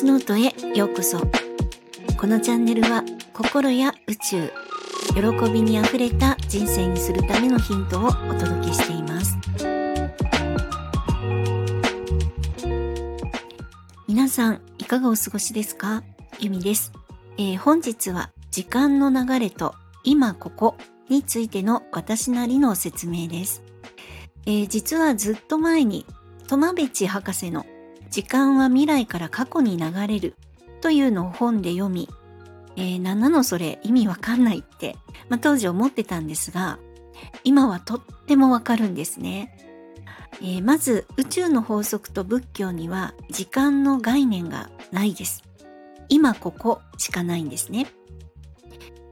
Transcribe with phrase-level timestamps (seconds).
[0.00, 1.18] 星ノートへようこそ。
[2.16, 4.50] このチャンネルは心や宇宙
[5.08, 9.36] 喜びにあふれた人生にするためのヒントをお届けしています。
[14.08, 16.02] 皆さんいかがお過ごしですか？
[16.38, 16.92] ゆみです、
[17.36, 20.78] えー、本日は時間の流れと今ここ
[21.10, 23.62] についての私なりの説明です、
[24.46, 26.06] えー、実はずっと前に
[26.48, 27.66] トマベチ博士の
[28.10, 30.34] 時間は未来から過去に流れる
[30.80, 32.08] というのを本で読み、
[32.76, 34.96] えー、何なのそれ意味わかんないって、
[35.28, 36.78] まあ、当時思ってたんですが、
[37.44, 39.56] 今はとってもわかるんですね。
[40.40, 45.44] えー、まず宇宙の法則と仏教には時間の概念がないです。
[46.08, 47.86] 今ここしかないんですね。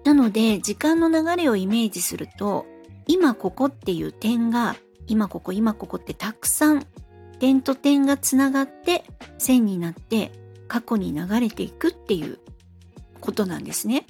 [0.05, 2.67] なので時間の流れをイメージすると
[3.07, 6.87] 今ここっていう点が今ここ今ここってたくさん
[7.39, 9.05] 点と点がつながって
[9.39, 10.33] 線になって
[10.67, 12.39] 過去に流れていくっていう
[13.21, 14.07] ことなんですね。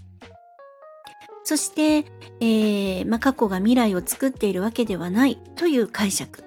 [1.45, 2.05] そして、
[2.41, 6.45] えーまあ、過去が未来を作っているわけではないという解釈。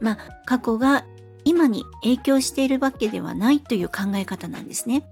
[0.00, 1.04] まあ、過去が
[1.44, 5.04] 今に影響しているわけではないという考え方なんですね。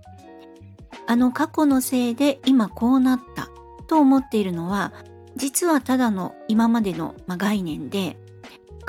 [1.06, 3.48] あの過去のせいで今こうなった
[3.86, 4.92] と思っているのは
[5.36, 8.16] 実はただの今までの概念で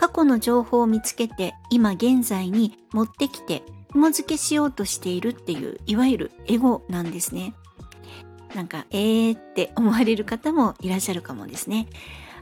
[0.02, 3.61] 過去の情報を見つけて今現在に持ってきて
[3.94, 7.53] 紐付けしようとしているっていういわゆるエゴなんですね。
[8.55, 11.88] なんかえーって思われる方もいらっしゃるかもですね。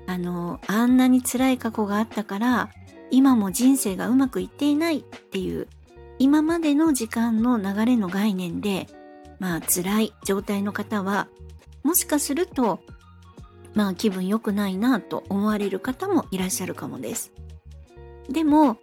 [0.07, 2.69] あのあんなに辛い過去があったから
[3.11, 5.67] 今も人生がうまくいっていないっていう
[6.17, 8.87] 今までの時間の流れの概念で
[9.39, 11.27] まあ辛い状態の方は
[11.83, 12.79] もしかすると
[13.73, 17.33] まあ気分良くないなと思われる方もいらっしゃるかもです。
[18.29, 18.77] でも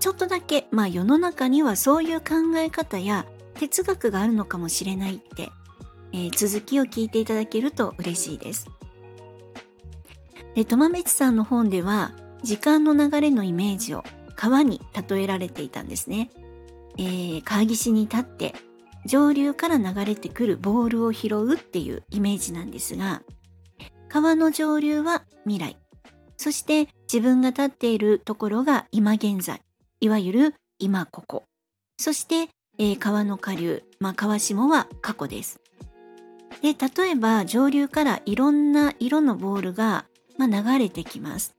[0.00, 5.50] ちょっとだけまあ世の中にはそういう考え方や哲学があるのかもしれないって、
[6.12, 8.68] えー、続きを聞いていただけると嬉しいです。
[10.54, 12.12] で、トマメチさんの本では
[12.42, 14.02] 時間の流れのイメージを
[14.34, 16.30] 川に例えられていたんですね。
[16.98, 18.54] えー、川岸に立って
[19.06, 23.22] 上流から流れてくるボールを拾うっていうイメージなんですが、
[24.08, 25.76] 川の上流は未来、
[26.36, 29.60] そして自分が立っているところが今現在、
[30.00, 31.44] いわゆる今ここ。
[31.98, 35.60] そして、えー、川の下流、まあ、川下は過去です。
[36.62, 40.06] で、例えば上流からいろんな色のボールが、
[40.38, 41.54] まあ、流れてきます。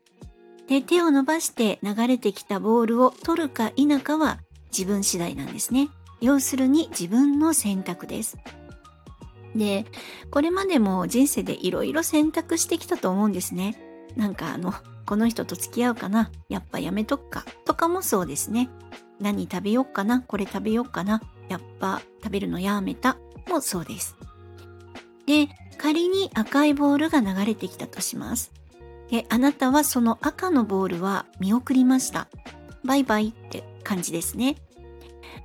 [0.67, 4.39] で、手を伸ばして流れてきたボールを取るか否かは
[4.75, 5.89] 自分次第なんですね。
[6.19, 8.39] 要するに自分の選択です。
[9.55, 9.85] で、
[10.31, 13.77] これまでも人生でいろいろ選択してきたと思うんですね。
[14.15, 14.73] なんかあの、
[15.05, 16.31] この人と付き合うかな？
[16.49, 17.45] やっぱやめとくか？
[17.65, 18.69] とかもそうですね。
[19.19, 20.21] 何食べよっかな？
[20.21, 21.21] これ食べよっかな？
[21.49, 23.17] やっぱ食べるのやめた？
[23.49, 24.15] もそうです。
[25.25, 28.51] で、仮に赤いボールが流れてきたとします。
[29.09, 32.27] で、あなたはその赤のボールは見送りました。
[32.83, 34.55] バイバイって感じですね。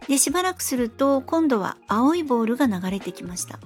[0.07, 3.59] で、しばらくすると今度は青いボールが流れてきました。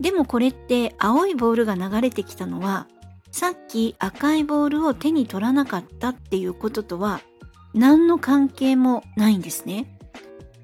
[0.00, 2.88] でもこれって青いボールが流れてきたのは
[3.32, 7.20] さっき赤いボールを手に取らなかったっていうこととは
[7.74, 9.98] 何の関係もないんですね。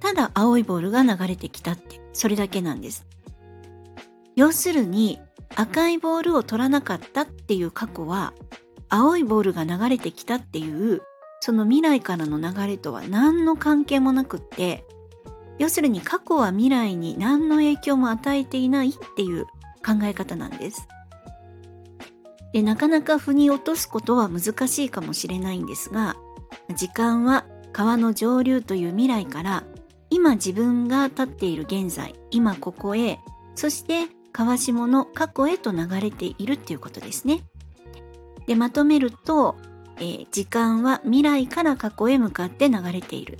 [0.01, 3.07] ただ青いボールが流れてきたってそれだけなんです。
[4.37, 5.19] 要するに
[5.57, 8.35] 赤いボールを取らなかったっていう過去は
[8.91, 11.03] 青いボールが流れてきたっていう
[11.41, 14.85] その未来からの流れとは何の関係もなくって
[15.59, 19.47] 要するに過去は未来に何の影響も与えていないっていう
[19.85, 20.87] 考え方なんです。
[22.53, 26.17] でなかなか腑に落とすことは難しいかもしれないんですが
[26.75, 29.65] 時間は川の上流という未来から
[30.11, 33.19] 今自分が立っている現在今ここへ
[33.55, 37.43] そして川下の過去へと流れているっていうことですね。
[38.47, 39.57] でまとめると、
[39.97, 43.39] えー、時間は未来から過去へ向かって流れている、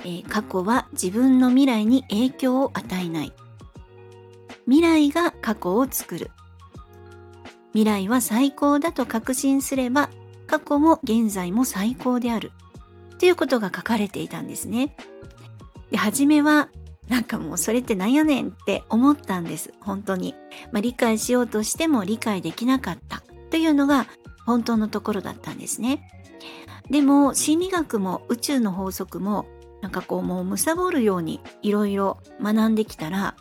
[0.00, 3.32] えー、過去は自分の未来に影響を与えない。
[4.64, 6.30] 未来が過去を作る。
[7.76, 10.08] 未来は最高だと確信すれば
[10.46, 12.52] 過去も現在も最高である
[13.18, 14.96] ということが書かれていたんですね。
[15.90, 16.70] で初めは
[17.10, 20.34] なんかもうそれってなんやねんって思ったんです本当に、
[20.72, 24.06] まあ、理解しようとしても理解できなかったというのが
[24.46, 26.08] 本当のところだったんですね。
[26.88, 29.44] でも心理学も宇宙の法則も
[29.82, 33.36] なんかこうもう貪るようにいろいろ学んできたら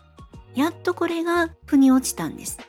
[0.56, 2.60] やっとこれが腑に落ちたんです。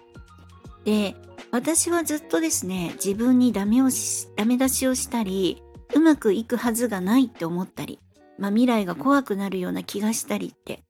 [0.85, 1.17] で
[1.57, 5.63] 私はずっとですね自分にダメをしダメ出しをしたり
[5.95, 7.99] うまくいくはずがないって思ったり
[8.39, 10.83] まあ、未来が怖くなるような気がしたりって、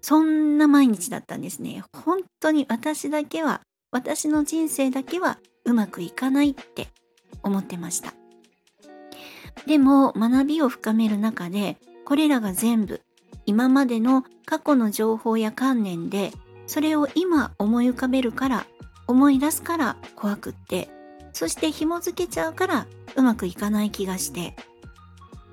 [0.00, 1.84] そんな毎日だったんですね。
[2.04, 3.60] 本当に私だけは、
[3.90, 6.88] 私の人生だけはうまくいかないって
[7.42, 8.14] 思ってました。
[9.66, 13.00] でも学びを深める中で、これらが全部
[13.46, 16.32] 今までの過去の情報や観念で
[16.66, 18.66] それを今思い浮かべるから
[19.06, 20.88] 思い出すから怖くって
[21.32, 22.86] そして紐付けちゃうから
[23.16, 24.56] うまくいかない気がして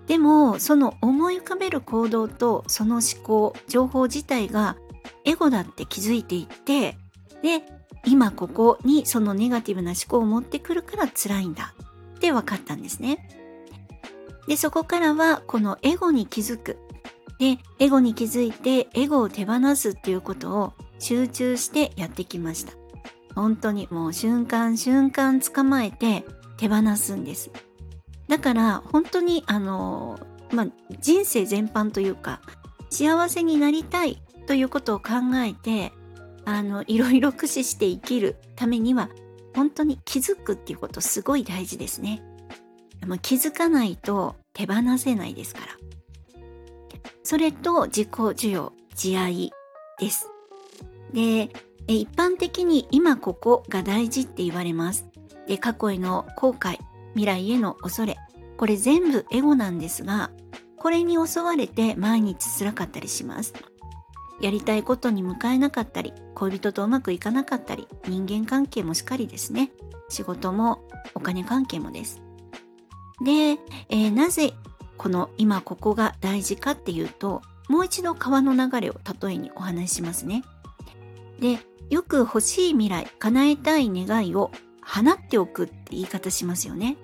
[0.07, 4.75] でもその思い浮かべる行動とその思考情報自体が
[5.25, 6.97] エゴだって気づいていって
[7.41, 7.63] で
[8.05, 11.73] 今ここにそのネガティブな思考を持ってくるから辛いんだ
[12.15, 13.29] って分かったんですね。
[14.47, 16.77] でそこからはこのエゴに気づく
[17.39, 22.80] でエゴに気づいてエゴを手放すっていうことを集中してやってきました。
[23.35, 26.25] 本当にもう瞬間瞬間捕まえて
[26.57, 27.51] 手放すんです。
[28.27, 30.19] だから本当にあの、
[30.51, 30.67] まあ、
[30.99, 32.41] 人生全般というか
[32.89, 35.13] 幸せになりたいということを考
[35.45, 35.91] えて
[36.45, 39.09] あのいろいろ駆使して生きるためには
[39.55, 42.23] 本当に気づくっていうことすごい大事ですね。
[42.99, 45.65] でも気づかないと手放せないですから。
[47.23, 49.51] それと自己需要、自愛
[49.99, 50.29] です。
[51.13, 51.49] で、
[51.93, 55.07] 一般的に今ここが大事って言われます。
[55.47, 56.77] で、過去への後悔、
[57.13, 58.17] 未来への恐れ、
[58.57, 60.31] これ全部エゴなんですが、
[60.77, 63.53] これに襲われて毎日辛かったりします。
[64.41, 69.71] やりたいことに向かえなかったり、恋人とうまくいかなかったり、人間関係もしっかりですね。
[70.09, 70.83] 仕事も
[71.13, 72.21] お金関係もです。
[73.23, 73.59] で、
[73.89, 74.53] えー、なぜ
[74.97, 80.43] この今ここが大事かっていうと、もう一度川の流れを例えにお話ししますね。
[81.39, 81.59] で、
[81.91, 84.49] よく欲しい未来、叶えたい願いを
[84.81, 86.95] 放っておくって言い方しますよね。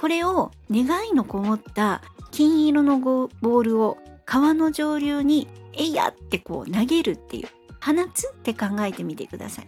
[0.00, 2.00] これを願いのこもった
[2.30, 7.48] 金色のボールを川の上流にえいやってこう投げるっていう
[7.80, 9.66] 放つって考えてみてください。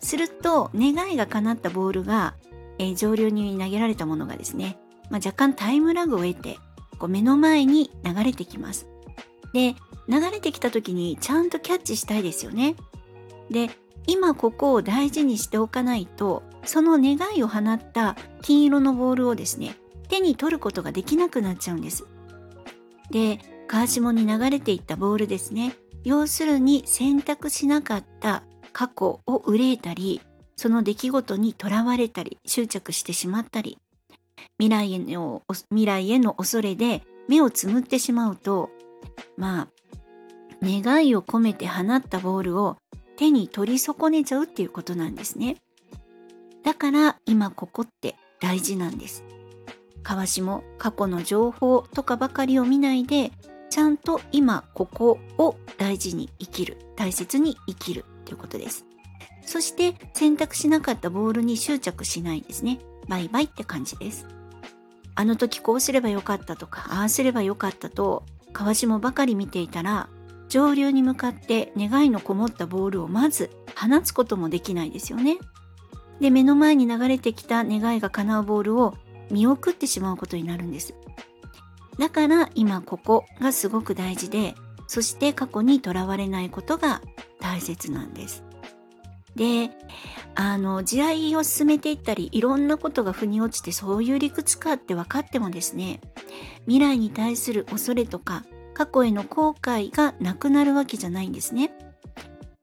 [0.00, 2.34] すると願いが叶ったボールが、
[2.78, 4.76] えー、上流に投げられたものがですね、
[5.08, 6.58] まあ、若干タイムラグを得て
[6.98, 8.86] こう目の前に流れてきます。
[9.54, 9.74] で
[10.08, 12.76] 流れてきた時にちゃんとキャッチしたいですよね。
[13.50, 13.70] で
[14.06, 19.76] 今ここを大事にしておかないとその願いを放った金色のボールをですね
[20.08, 22.06] 手に取ることができなくなっちゃうんです。
[23.10, 28.42] で川下に流れていったボールですね要するに選択しなかった
[28.72, 30.20] 過去を憂えたり
[30.56, 33.78] その出来事にとらわれたり執着してしまったり
[34.58, 38.70] 未来への未来への恐れで目をつむってしまうと
[39.36, 39.68] まあ
[40.62, 42.76] 願いを込めて放ったボールを
[43.16, 45.56] 手に取り損ねちゃうっていうことなんですね。
[46.64, 49.24] だから今ここって大事なんです。
[50.02, 53.32] 川下過去の情報とかばかりを見ないで
[53.70, 58.84] ちゃんと今ここを大事に生きる大切に生きるということです。
[59.46, 62.78] そして選択しなかったボールに執着しないですね。
[63.08, 64.26] バイバイって感じです。
[65.16, 70.08] あの時こうすればよかったとかああすればよかったと川下ばかり見ていたら
[70.54, 75.38] 上流に向かって願いのこもったボールをまず放つこともできないですよね。
[76.20, 78.94] で目の前に流れてきた願いが叶うボールを
[79.32, 80.94] 見送ってしまうことになるんです。
[81.98, 84.54] だから今ここがすごく大事で
[84.86, 87.02] そして過去にとらわれないことが
[87.40, 88.44] 大切なんです。
[89.34, 89.70] で
[90.36, 96.00] あの地合を進めていったりいろんなことが腑に落ちてそういう理屈かって分かってもですね
[96.66, 101.72] 未来に対する恐れとか過去への後悔がなくなるわけじゃないんですね。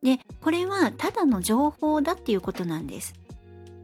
[0.03, 3.13] でこれはただの情報だっていうことなんです。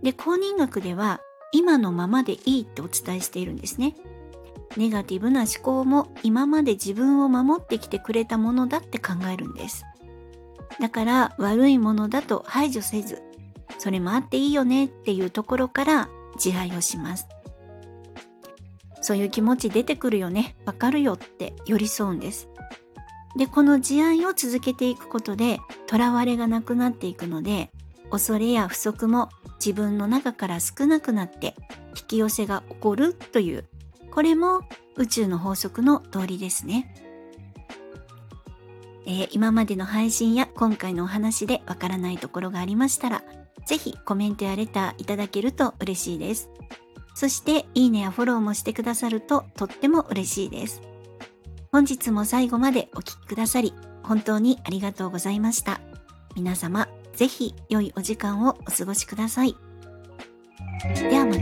[0.04, 3.96] で公認学では今のままでいいってお伝えしているんですね。
[4.76, 9.86] ネガティブな思考も今まで自分を守ってきてくれたものだって考えるんです。
[10.80, 13.24] だから悪いものだと排除せず、
[13.80, 17.28] それもあっていいよねっていうところから自愛をします。
[19.02, 22.50] そういう気持ち出てくるよね、わかるよって寄り添うんです。
[23.38, 27.72] で、この自愛を続けていくことで、囚われがなくなっていくので、
[28.10, 31.56] 恐れや不足も自分の中から少なくなって
[31.90, 33.66] 引き寄せが起こるという
[34.12, 34.62] これも
[34.96, 36.94] 宇宙の法則の通りですね、
[39.06, 43.24] えー、今までの配信や今回のお話でわからないところがありましたら
[43.66, 46.50] ぜひコメントやレターいただけると嬉しいです。
[47.18, 50.84] そしていいねやフォローもしてくださるととっても嬉しいです
[51.72, 55.82] 本日も最後までお聴きくださり本当にありがとうございました
[56.36, 59.56] 皆様ぜひ良いお時間をお過ごしください。
[60.94, 61.36] ではま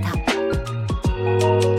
[1.70, 1.75] た。